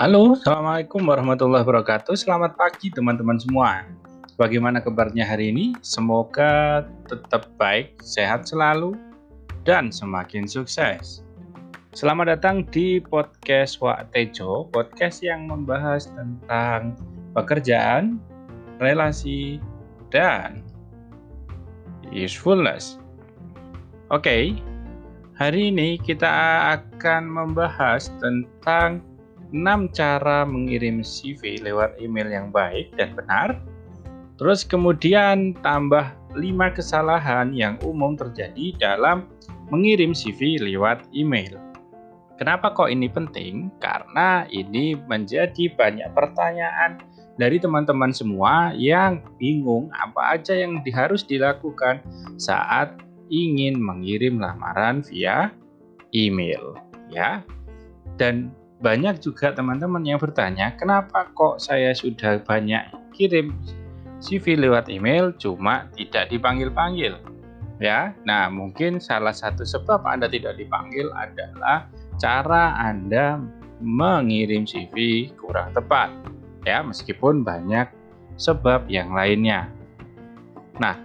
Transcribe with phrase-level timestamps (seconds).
[0.00, 2.16] Halo, Assalamualaikum warahmatullahi wabarakatuh.
[2.16, 3.84] Selamat pagi teman-teman semua.
[4.40, 5.76] Bagaimana kabarnya hari ini?
[5.84, 8.96] Semoga tetap baik, sehat selalu,
[9.68, 11.20] dan semakin sukses.
[11.92, 16.96] Selamat datang di podcast Wak Tejo, podcast yang membahas tentang
[17.36, 18.16] pekerjaan,
[18.80, 19.60] relasi,
[20.08, 20.64] dan
[22.08, 22.96] usefulness.
[24.08, 24.56] Oke,
[25.36, 26.32] hari ini kita
[26.80, 29.04] akan membahas tentang
[29.50, 33.58] 6 cara mengirim CV lewat email yang baik dan benar.
[34.38, 39.26] Terus kemudian tambah 5 kesalahan yang umum terjadi dalam
[39.70, 41.58] mengirim CV lewat email.
[42.40, 43.68] Kenapa kok ini penting?
[43.84, 47.04] Karena ini menjadi banyak pertanyaan
[47.36, 52.00] dari teman-teman semua yang bingung apa aja yang harus dilakukan
[52.40, 52.96] saat
[53.28, 55.52] ingin mengirim lamaran via
[56.16, 56.80] email
[57.12, 57.44] ya.
[58.16, 62.80] Dan banyak juga teman-teman yang bertanya, kenapa kok saya sudah banyak
[63.12, 63.52] kirim
[64.24, 67.20] CV lewat email cuma tidak dipanggil-panggil?
[67.80, 71.88] Ya, nah mungkin salah satu sebab Anda tidak dipanggil adalah
[72.20, 73.40] cara Anda
[73.80, 76.12] mengirim CV kurang tepat.
[76.64, 77.88] Ya, meskipun banyak
[78.36, 79.68] sebab yang lainnya.
[80.76, 80.96] Nah,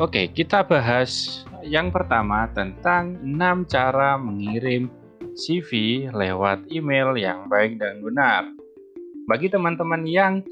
[0.00, 4.88] oke, kita bahas yang pertama tentang 6 cara mengirim
[5.32, 8.48] CV lewat email yang baik dan benar.
[9.26, 10.44] Bagi teman-teman yang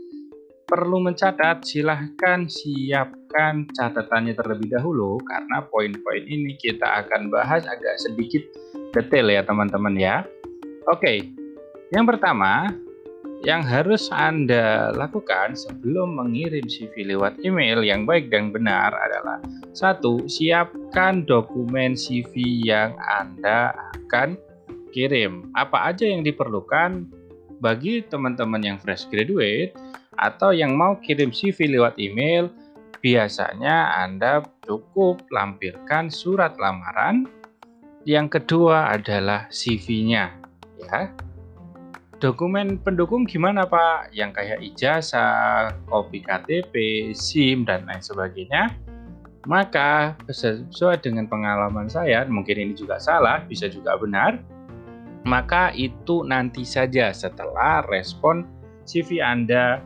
[0.70, 8.46] perlu mencatat, silahkan siapkan catatannya terlebih dahulu karena poin-poin ini kita akan bahas agak sedikit
[8.94, 10.22] detail ya teman-teman ya.
[10.86, 11.26] Oke,
[11.90, 12.70] yang pertama
[13.40, 19.40] yang harus Anda lakukan sebelum mengirim CV lewat email yang baik dan benar adalah
[19.72, 24.36] satu, siapkan dokumen CV yang Anda akan
[24.90, 25.48] kirim.
[25.54, 27.06] Apa aja yang diperlukan
[27.60, 29.76] bagi teman-teman yang fresh graduate
[30.16, 32.48] atau yang mau kirim CV lewat email,
[33.00, 37.28] biasanya Anda cukup lampirkan surat lamaran.
[38.08, 40.32] Yang kedua adalah CV-nya,
[40.80, 41.12] ya.
[42.20, 44.12] Dokumen pendukung gimana Pak?
[44.12, 46.74] Yang kayak ijazah, kopi KTP,
[47.16, 48.76] SIM dan lain sebagainya.
[49.48, 54.36] Maka sesuai dengan pengalaman saya, mungkin ini juga salah, bisa juga benar
[55.24, 58.48] maka itu nanti saja setelah respon
[58.88, 59.84] CV Anda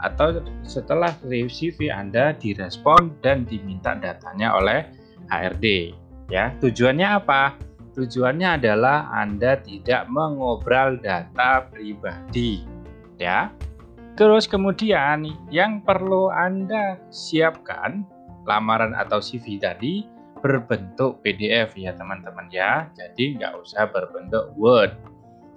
[0.00, 4.88] atau setelah CV Anda direspon dan diminta datanya oleh
[5.28, 5.92] HRD.
[6.32, 7.58] Ya, tujuannya apa?
[7.92, 12.64] Tujuannya adalah Anda tidak mengobral data pribadi.
[13.20, 13.52] Ya.
[14.16, 18.04] Terus kemudian yang perlu Anda siapkan
[18.48, 22.88] lamaran atau CV tadi berbentuk PDF ya teman-teman ya.
[22.96, 24.96] Jadi nggak usah berbentuk Word.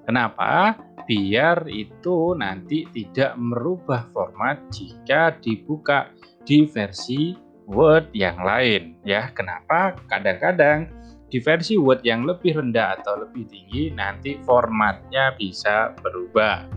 [0.04, 0.76] Kenapa?
[1.04, 6.12] Biar itu nanti tidak merubah format jika dibuka
[6.44, 7.36] di versi
[7.68, 9.32] Word yang lain ya.
[9.32, 9.96] Kenapa?
[10.12, 10.92] Kadang-kadang
[11.32, 16.68] di versi Word yang lebih rendah atau lebih tinggi nanti formatnya bisa berubah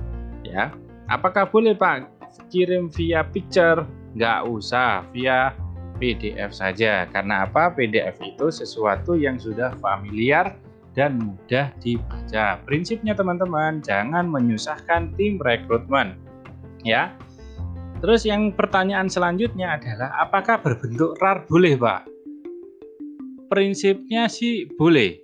[0.46, 0.70] ya.
[1.10, 2.08] Apakah boleh Pak
[2.50, 3.82] kirim via picture?
[4.16, 5.52] Nggak usah via
[5.96, 7.08] PDF saja.
[7.10, 7.72] Karena apa?
[7.72, 10.56] PDF itu sesuatu yang sudah familiar
[10.96, 12.56] dan mudah dibaca.
[12.64, 16.16] Prinsipnya teman-teman, jangan menyusahkan tim rekrutmen.
[16.80, 17.12] Ya.
[18.00, 22.08] Terus yang pertanyaan selanjutnya adalah apakah berbentuk RAR boleh, Pak?
[23.52, 25.20] Prinsipnya sih boleh.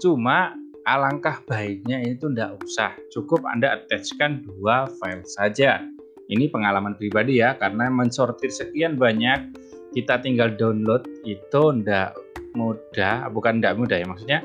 [0.00, 0.56] Cuma
[0.88, 2.92] alangkah baiknya itu tidak usah.
[3.14, 5.84] Cukup Anda attachkan dua file saja.
[6.32, 9.52] Ini pengalaman pribadi ya, karena mensortir sekian banyak
[9.92, 12.16] kita tinggal download itu ndak
[12.56, 14.40] mudah, bukan ndak mudah ya maksudnya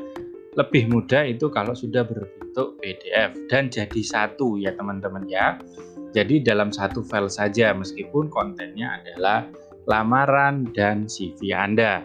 [0.59, 5.55] lebih mudah itu kalau sudah berbentuk PDF dan jadi satu ya teman-teman ya.
[6.11, 9.45] Jadi dalam satu file saja meskipun kontennya adalah
[9.85, 12.01] lamaran dan CV Anda.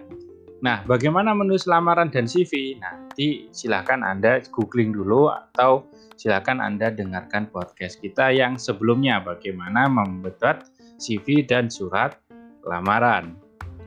[0.63, 2.79] Nah, bagaimana menulis lamaran dan CV?
[2.79, 5.91] Nanti silakan Anda googling dulu atau
[6.23, 10.71] silakan Anda dengarkan podcast kita yang sebelumnya bagaimana membuat
[11.03, 12.15] CV dan surat
[12.63, 13.35] lamaran.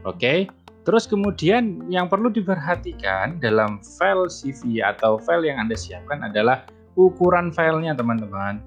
[0.04, 0.52] Oke.
[0.86, 7.50] Terus kemudian yang perlu diperhatikan dalam file CV atau file yang Anda siapkan adalah ukuran
[7.50, 8.62] filenya teman-teman.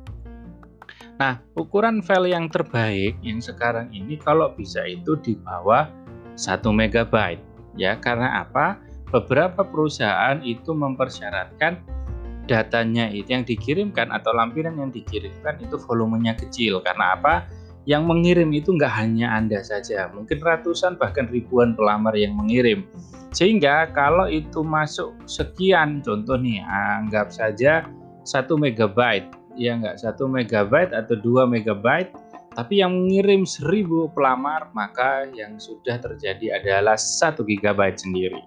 [1.21, 5.87] Nah, ukuran file yang terbaik yang sekarang ini kalau bisa itu di bawah
[6.35, 7.15] 1 MB
[7.79, 7.95] ya.
[8.03, 8.81] Karena apa?
[9.15, 11.98] Beberapa perusahaan itu mempersyaratkan
[12.49, 16.81] datanya itu yang dikirimkan atau lampiran yang dikirimkan itu volumenya kecil.
[16.81, 17.47] Karena apa?
[17.89, 22.85] yang mengirim itu nggak hanya Anda saja, mungkin ratusan bahkan ribuan pelamar yang mengirim.
[23.33, 27.89] Sehingga kalau itu masuk sekian, contoh nih, anggap saja
[28.29, 32.15] 1 megabyte ya nggak satu megabyte atau dua megabyte,
[32.55, 38.41] tapi yang mengirim seribu pelamar maka yang sudah terjadi adalah satu gigabyte sendiri.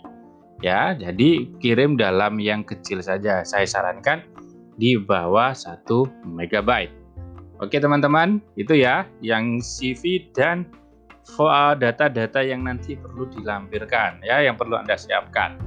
[0.61, 3.41] Ya, jadi kirim dalam yang kecil saja.
[3.41, 4.21] Saya sarankan
[4.77, 6.93] di bawah satu megabyte.
[7.61, 10.65] Oke teman-teman, itu ya yang CV dan
[11.77, 15.57] data-data yang nanti perlu dilampirkan ya, yang perlu Anda siapkan.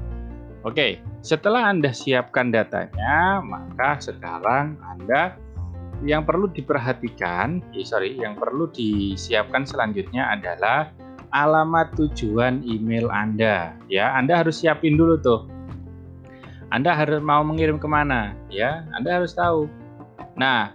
[0.63, 5.39] Oke, setelah Anda siapkan datanya, maka sekarang Anda
[6.03, 10.91] yang perlu diperhatikan, eh, sorry, yang perlu disiapkan selanjutnya adalah
[11.35, 13.75] alamat tujuan email Anda.
[13.91, 15.51] Ya, Anda harus siapin dulu tuh.
[16.71, 18.87] Anda harus mau mengirim ke mana, ya?
[18.95, 19.67] Anda harus tahu.
[20.39, 20.75] Nah,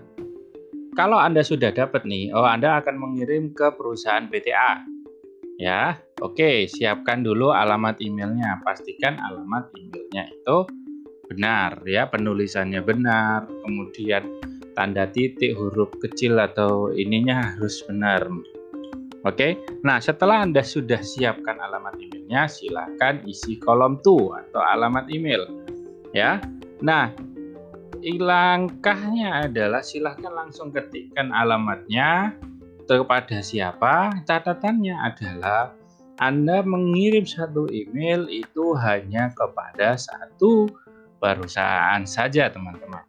[0.99, 4.83] kalau Anda sudah dapat nih, oh Anda akan mengirim ke perusahaan BTA.
[5.59, 8.63] Ya, oke, siapkan dulu alamat emailnya.
[8.63, 10.57] Pastikan alamat emailnya itu
[11.27, 14.23] benar ya, penulisannya benar, kemudian
[14.71, 18.23] tanda titik huruf kecil atau ininya harus benar.
[19.27, 25.43] Oke, nah setelah Anda sudah siapkan alamat emailnya, silakan isi kolom to atau alamat email.
[26.15, 26.39] Ya,
[26.79, 27.11] nah
[27.99, 32.31] langkahnya adalah silahkan langsung ketikkan alamatnya,
[32.97, 34.23] kepada siapa?
[34.25, 35.77] Catatannya adalah
[36.17, 40.65] Anda mengirim satu email itu hanya kepada satu
[41.21, 43.05] perusahaan saja, teman-teman.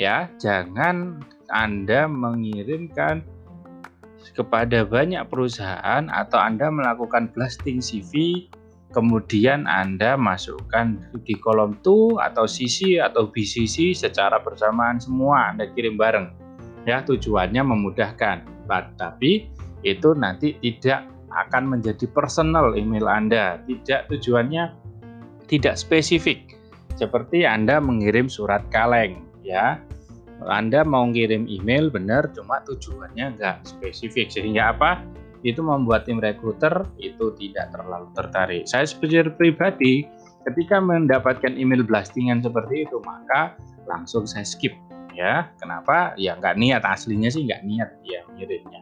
[0.00, 1.20] Ya, jangan
[1.52, 3.22] Anda mengirimkan
[4.36, 8.46] kepada banyak perusahaan atau Anda melakukan blasting CV
[8.90, 15.94] kemudian Anda masukkan di kolom to atau CC atau BCC secara bersamaan semua Anda kirim
[15.94, 16.30] bareng.
[16.84, 18.66] Ya tujuannya memudahkan.
[18.70, 19.50] Tapi
[19.82, 23.58] itu nanti tidak akan menjadi personal email Anda.
[23.66, 24.74] Tidak tujuannya
[25.50, 26.54] tidak spesifik.
[26.94, 29.82] Seperti Anda mengirim surat kaleng ya
[30.48, 35.04] Anda mau ngirim email benar cuma tujuannya nggak spesifik sehingga apa
[35.44, 40.04] itu membuat tim rekruter itu tidak terlalu tertarik saya sebagai pribadi
[40.48, 43.56] ketika mendapatkan email blastingan seperti itu maka
[43.88, 44.72] langsung saya skip
[45.14, 45.50] ya.
[45.58, 46.14] Kenapa?
[46.16, 48.80] Ya nggak niat aslinya sih nggak niat ya mengirimnya.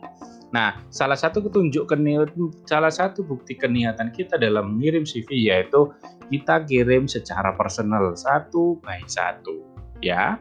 [0.49, 5.93] Nah, salah satu ketunjuk keniatan, salah satu bukti keniatan kita dalam mengirim CV yaitu
[6.33, 9.61] kita kirim secara personal satu by satu,
[10.01, 10.41] ya.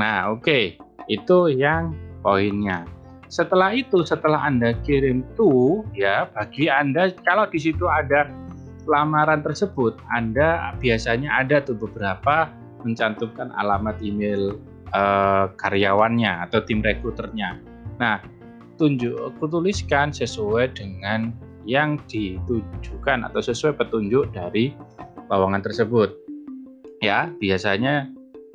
[0.00, 0.64] Nah, oke, okay.
[1.06, 1.94] itu yang
[2.24, 2.88] poinnya.
[3.30, 8.30] Setelah itu, setelah Anda kirim tuh, ya, bagi Anda kalau di situ ada
[8.86, 12.50] lamaran tersebut, Anda biasanya ada tuh beberapa
[12.84, 14.60] mencantumkan alamat email
[14.92, 17.58] uh, karyawannya atau tim rekruternya.
[17.96, 18.20] Nah,
[18.76, 21.32] tunjuk tuliskan sesuai dengan
[21.64, 24.76] yang ditujukan atau sesuai petunjuk dari
[25.32, 26.12] lowongan tersebut.
[27.00, 28.12] Ya, biasanya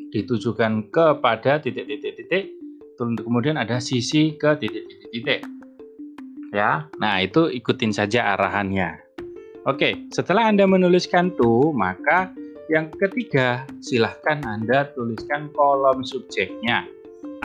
[0.09, 2.53] ditujukan kepada titik-titik-titik,
[2.97, 5.45] kemudian ada sisi ke titik-titik-titik.
[6.49, 8.97] Ya, nah itu ikutin saja arahannya.
[9.69, 12.33] Oke, setelah Anda menuliskan tuh, maka
[12.73, 16.85] yang ketiga, silahkan Anda tuliskan kolom subjeknya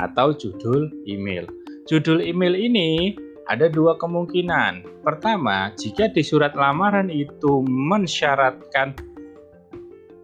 [0.00, 1.44] atau judul email.
[1.84, 3.12] Judul email ini
[3.48, 5.04] ada dua kemungkinan.
[5.04, 8.96] Pertama, jika di surat lamaran itu mensyaratkan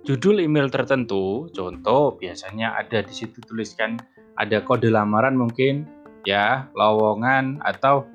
[0.05, 4.01] judul email tertentu, contoh biasanya ada di situ tuliskan
[4.41, 5.85] ada kode lamaran mungkin
[6.25, 8.09] ya, lowongan atau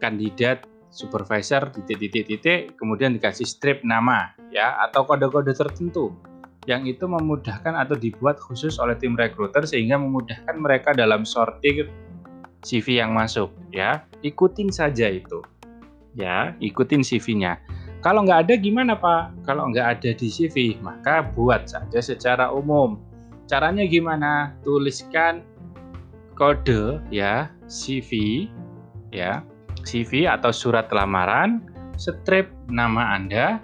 [0.00, 6.10] kandidat supervisor titik-titik-titik kemudian dikasih strip nama ya atau kode-kode tertentu
[6.66, 11.86] yang itu memudahkan atau dibuat khusus oleh tim rekruter sehingga memudahkan mereka dalam sortir
[12.60, 14.04] CV yang masuk ya.
[14.20, 15.40] Ikutin saja itu
[16.18, 17.58] ya ikutin CV-nya
[18.00, 23.00] kalau nggak ada gimana Pak kalau nggak ada di CV maka buat saja secara umum
[23.46, 25.44] caranya gimana tuliskan
[26.34, 28.48] kode ya CV
[29.12, 29.44] ya
[29.84, 31.64] CV atau surat lamaran,
[31.96, 33.60] strip nama Anda,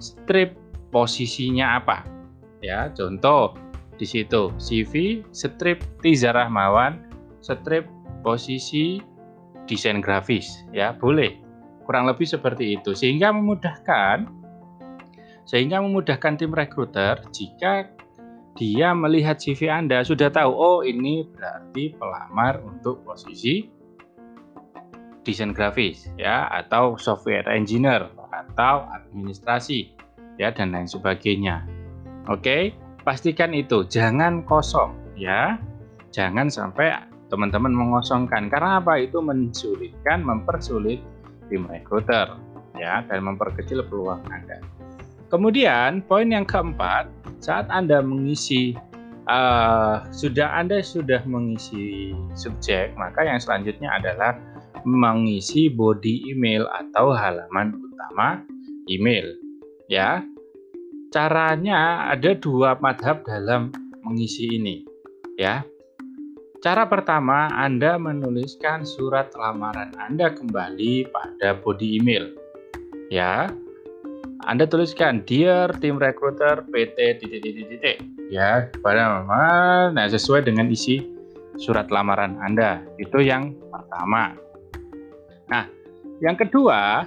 [0.00, 0.56] strip
[0.92, 2.04] posisinya apa.
[2.60, 3.56] Ya, contoh
[3.96, 7.00] di situ CV, strip Tiza Rahmawan,
[7.44, 7.88] strip
[8.20, 9.00] posisi
[9.64, 11.36] desain grafis, ya boleh.
[11.90, 14.30] Kurang lebih seperti itu sehingga memudahkan
[15.42, 17.90] sehingga memudahkan tim rekruter jika
[18.54, 23.66] dia melihat CV Anda sudah tahu oh ini berarti pelamar untuk posisi
[25.26, 29.90] desain grafis ya atau software engineer atau administrasi
[30.38, 31.66] ya dan lain sebagainya.
[32.30, 32.70] Oke,
[33.02, 35.58] pastikan itu jangan kosong ya.
[36.14, 36.94] Jangan sampai
[37.26, 39.02] teman-teman mengosongkan karena apa?
[39.02, 41.02] Itu mensulitkan, mempersulit
[41.50, 42.38] tim recruiter
[42.78, 44.62] ya dan memperkecil peluang Anda.
[45.30, 47.06] Kemudian poin yang keempat,
[47.38, 48.74] saat Anda mengisi
[49.30, 54.38] uh, sudah Anda sudah mengisi subjek, maka yang selanjutnya adalah
[54.82, 58.42] mengisi body email atau halaman utama
[58.90, 59.26] email.
[59.86, 60.22] Ya,
[61.10, 63.74] caranya ada dua madhab dalam
[64.06, 64.82] mengisi ini.
[65.38, 65.62] Ya,
[66.60, 72.36] cara pertama Anda menuliskan surat lamaran Anda kembali pada body email.
[73.10, 73.50] Ya,
[74.48, 77.96] anda tuliskan Dear Tim Recruiter PT titik titik titik
[78.32, 79.20] ya pada
[79.92, 81.04] nah sesuai dengan isi
[81.60, 84.32] surat lamaran Anda itu yang pertama.
[85.44, 85.68] Nah,
[86.24, 87.04] yang kedua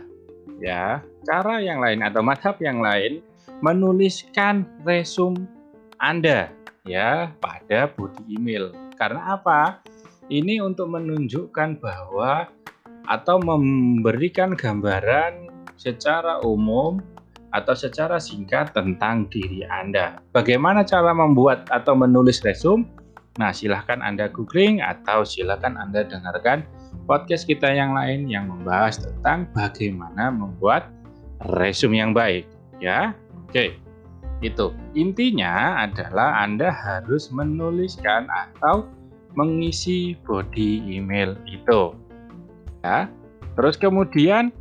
[0.61, 3.25] ya cara yang lain atau madhab yang lain
[3.65, 5.49] menuliskan resume
[5.97, 6.53] Anda
[6.85, 8.82] ya pada body email.
[8.97, 9.81] Karena apa?
[10.31, 12.47] Ini untuk menunjukkan bahwa
[13.03, 17.03] atau memberikan gambaran secara umum
[17.53, 20.17] atau secara singkat tentang diri Anda.
[20.33, 22.87] Bagaimana cara membuat atau menulis resume?
[23.37, 26.65] Nah, silahkan Anda googling atau silahkan Anda dengarkan
[27.05, 30.89] podcast kita yang lain yang membahas tentang bagaimana membuat
[31.57, 32.45] resume yang baik.
[32.81, 33.13] Ya,
[33.49, 33.82] oke.
[34.43, 38.91] Itu intinya adalah Anda harus menuliskan atau
[39.39, 41.95] mengisi body email itu.
[42.83, 43.07] Ya.
[43.55, 44.51] Terus kemudian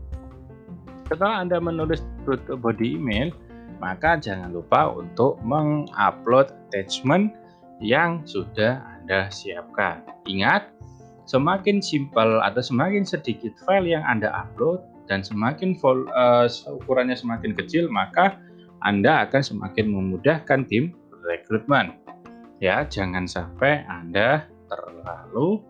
[1.11, 2.01] setelah Anda menulis
[2.47, 3.35] body email,
[3.83, 7.35] maka jangan lupa untuk mengupload attachment
[7.83, 10.07] yang sudah Anda siapkan.
[10.31, 10.71] Ingat,
[11.27, 16.47] semakin simpel atau semakin sedikit file yang Anda upload dan semakin uh,
[16.79, 18.39] ukurannya semakin kecil, maka
[18.83, 21.95] Anda akan semakin memudahkan tim rekrutmen.
[22.59, 25.63] Ya, jangan sampai Anda terlalu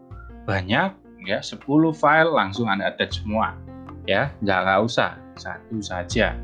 [0.44, 0.90] banyak
[1.24, 1.60] ya 10
[1.92, 3.56] file langsung Anda attach semua.
[4.08, 6.34] Ya, jangan usah satu saja.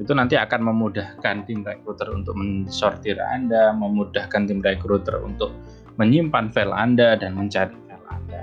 [0.00, 5.52] Itu nanti akan memudahkan tim recruiter untuk mensortir Anda, memudahkan tim recruiter untuk
[6.00, 8.42] menyimpan file Anda dan mencari file Anda.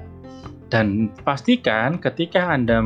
[0.69, 2.83] Dan pastikan ketika Anda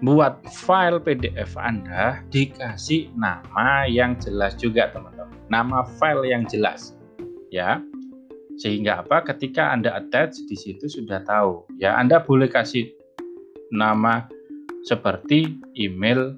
[0.00, 5.36] membuat file PDF Anda dikasih nama yang jelas juga teman-teman.
[5.52, 6.96] Nama file yang jelas.
[7.52, 7.84] Ya.
[8.60, 9.24] Sehingga apa?
[9.24, 11.64] Ketika Anda attach di situ sudah tahu.
[11.80, 12.92] Ya, Anda boleh kasih
[13.70, 14.26] nama
[14.84, 16.34] seperti email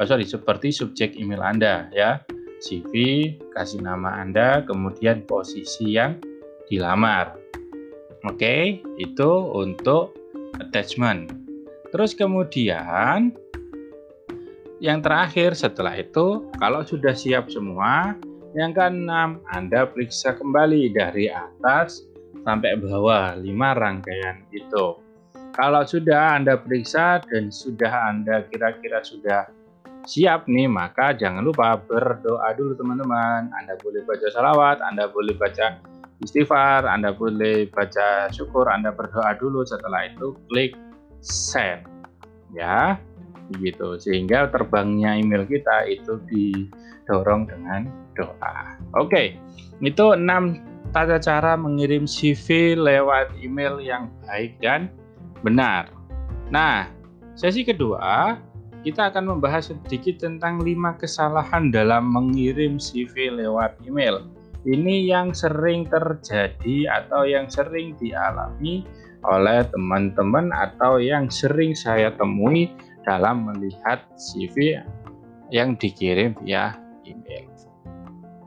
[0.00, 2.22] oh sorry seperti subjek email Anda ya
[2.64, 2.92] CV
[3.52, 6.16] kasih nama Anda kemudian posisi yang
[6.70, 7.36] dilamar
[8.24, 10.14] oke itu untuk
[10.62, 11.34] attachment
[11.90, 13.34] terus kemudian
[14.80, 18.16] yang terakhir setelah itu kalau sudah siap semua
[18.56, 22.02] yang keenam Anda periksa kembali dari atas
[22.42, 24.98] sampai bawah lima rangkaian itu
[25.50, 29.50] kalau sudah Anda periksa dan sudah Anda kira-kira sudah
[30.08, 33.50] siap nih, maka jangan lupa berdoa dulu teman-teman.
[33.52, 35.76] Anda boleh baca salawat, Anda boleh baca
[36.22, 39.66] istighfar, Anda boleh baca syukur, Anda berdoa dulu.
[39.66, 40.72] Setelah itu klik
[41.22, 41.86] send.
[42.50, 42.98] Ya,
[43.52, 43.96] begitu.
[44.00, 47.86] Sehingga terbangnya email kita itu didorong dengan
[48.18, 48.76] doa.
[48.98, 49.38] Oke,
[49.80, 50.60] itu enam
[50.90, 54.90] tata cara mengirim CV lewat email yang baik dan
[55.46, 55.88] benar.
[56.50, 56.90] Nah,
[57.38, 58.36] sesi kedua
[58.80, 64.24] kita akan membahas sedikit tentang lima kesalahan dalam mengirim CV lewat email.
[64.64, 68.84] Ini yang sering terjadi atau yang sering dialami
[69.26, 72.72] oleh teman-teman atau yang sering saya temui
[73.04, 74.80] dalam melihat CV
[75.52, 77.48] yang dikirim via email.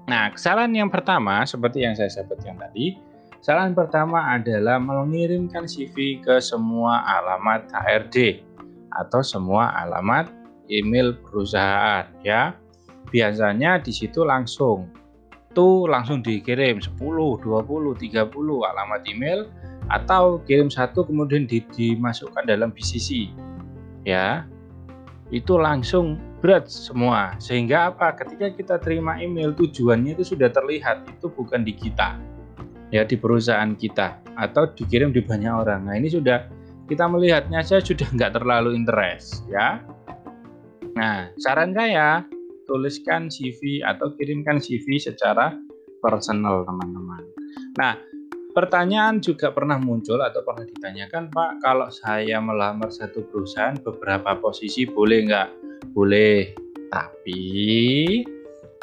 [0.09, 2.99] Nah, kesalahan yang pertama seperti yang saya sebutkan tadi,
[3.43, 8.39] Kesalahan pertama adalah mengirimkan CV ke semua alamat HRD
[8.87, 10.31] atau semua alamat
[10.71, 12.55] email perusahaan ya.
[13.11, 14.87] Biasanya di situ langsung
[15.51, 18.31] tuh langsung dikirim 10, 20, 30
[18.71, 19.51] alamat email
[19.93, 23.29] atau kirim satu kemudian di, dimasukkan dalam BCC
[24.09, 24.49] ya
[25.29, 31.29] itu langsung berat semua sehingga apa ketika kita terima email tujuannya itu sudah terlihat itu
[31.29, 32.17] bukan di kita
[32.93, 35.89] ya di perusahaan kita atau dikirim di banyak orang.
[35.89, 36.45] Nah ini sudah
[36.85, 39.81] kita melihatnya saya sudah nggak terlalu interest ya.
[40.93, 42.21] Nah saran saya
[42.69, 45.57] tuliskan CV atau kirimkan CV secara
[46.05, 47.23] personal teman-teman.
[47.81, 47.97] Nah
[48.53, 54.85] pertanyaan juga pernah muncul atau pernah ditanyakan Pak kalau saya melamar satu perusahaan beberapa posisi
[54.85, 55.49] boleh nggak?
[55.91, 56.53] Boleh
[56.93, 58.21] tapi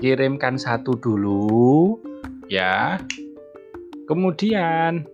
[0.03, 1.97] kirimkan satu dulu
[2.50, 2.99] ya
[4.11, 5.07] Kemudian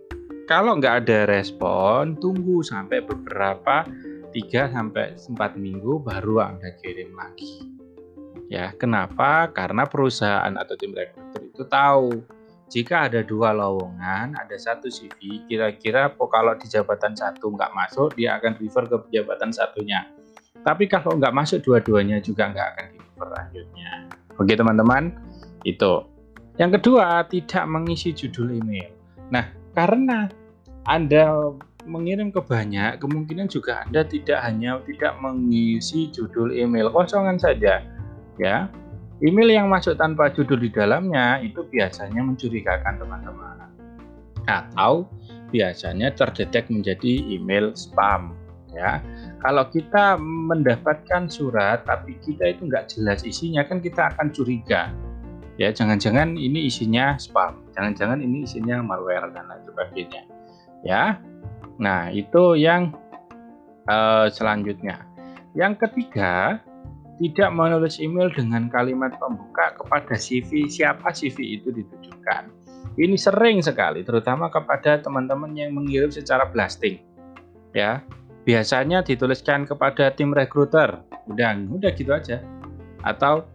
[0.49, 3.85] kalau nggak ada respon, tunggu sampai beberapa
[4.33, 7.61] 3 sampai 4 minggu baru Anda kirim lagi.
[8.49, 9.53] Ya, kenapa?
[9.53, 12.25] Karena perusahaan atau tim rekruter itu tahu
[12.67, 18.35] jika ada dua lowongan, ada satu CV, kira-kira kalau di jabatan satu nggak masuk, dia
[18.35, 20.03] akan refer ke jabatan satunya.
[20.67, 23.91] Tapi kalau nggak masuk dua-duanya juga nggak akan di refer lanjutnya.
[24.35, 25.15] Oke teman-teman,
[25.63, 25.93] itu.
[26.59, 28.91] Yang kedua, tidak mengisi judul email.
[29.31, 30.27] Nah, karena
[30.83, 31.55] Anda
[31.87, 37.79] mengirim ke banyak, kemungkinan juga Anda tidak hanya tidak mengisi judul email kosongan saja,
[38.35, 38.67] ya
[39.17, 43.65] Email yang masuk tanpa judul di dalamnya itu biasanya mencurigakan teman-teman.
[44.45, 45.09] Atau
[45.49, 48.37] biasanya terdetek menjadi email spam.
[48.77, 49.01] Ya,
[49.41, 54.93] kalau kita mendapatkan surat tapi kita itu nggak jelas isinya kan kita akan curiga.
[55.57, 60.21] Ya, jangan-jangan ini isinya spam, jangan-jangan ini isinya malware dan lain sebagainya.
[60.85, 61.17] Ya,
[61.81, 62.93] nah itu yang
[63.89, 65.01] uh, selanjutnya.
[65.57, 66.61] Yang ketiga,
[67.17, 72.53] tidak menulis email dengan kalimat pembuka kepada CV siapa CV itu ditujukan.
[72.97, 76.97] Ini sering sekali, terutama kepada teman-teman yang mengirim secara blasting.
[77.73, 78.01] Ya,
[78.41, 82.41] biasanya dituliskan kepada tim recruiter, udah, udah gitu aja.
[83.05, 83.45] Atau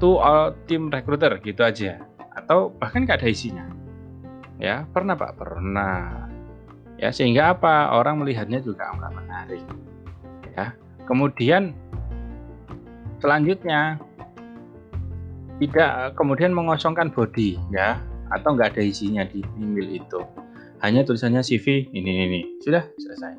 [0.00, 2.04] to all tim recruiter gitu aja.
[2.36, 3.64] Atau bahkan nggak ada isinya.
[4.60, 6.28] Ya, pernah Pak, pernah.
[7.00, 7.88] Ya, sehingga apa?
[7.96, 9.64] Orang melihatnya juga nggak menarik.
[10.52, 10.76] Ya,
[11.08, 11.72] kemudian
[13.24, 13.96] selanjutnya
[15.64, 17.96] tidak kemudian mengosongkan body ya
[18.28, 20.20] atau nggak ada isinya di email itu.
[20.84, 23.32] Hanya tulisannya CV ini ini sudah selesai.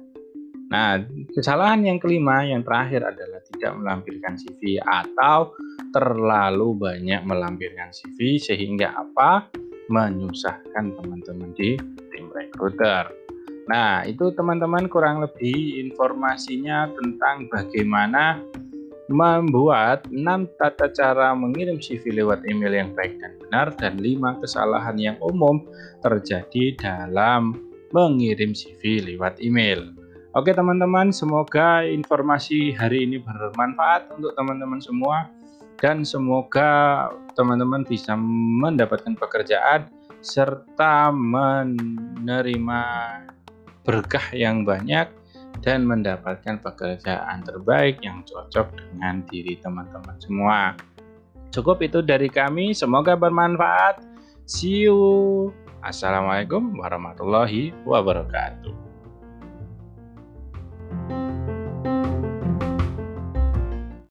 [0.74, 0.98] Nah
[1.38, 5.54] kesalahan yang kelima yang terakhir adalah tidak melampirkan CV atau
[5.94, 9.54] terlalu banyak melampirkan CV sehingga apa?
[9.86, 11.78] Menyusahkan teman-teman di
[12.10, 13.06] tim recruiter
[13.66, 18.38] nah itu teman-teman kurang lebih informasinya tentang bagaimana
[19.08, 20.18] membuat 6
[20.58, 25.62] tata cara mengirim CV lewat email yang baik dan benar dan 5 kesalahan yang umum
[26.02, 27.54] terjadi dalam
[27.94, 29.94] mengirim CV lewat email.
[30.36, 35.32] Oke teman-teman, semoga informasi hari ini bermanfaat untuk teman-teman semua
[35.80, 37.08] dan semoga
[37.40, 38.20] teman-teman bisa
[38.60, 39.88] mendapatkan pekerjaan
[40.20, 42.84] serta menerima
[43.86, 45.08] berkah yang banyak
[45.64, 50.76] dan mendapatkan pekerjaan terbaik yang cocok dengan diri teman-teman semua.
[51.54, 54.04] Cukup itu dari kami, semoga bermanfaat.
[54.46, 55.50] See you.
[55.86, 58.85] Assalamualaikum warahmatullahi wabarakatuh.